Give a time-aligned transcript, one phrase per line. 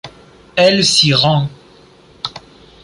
[0.55, 1.47] Elle s'y rend.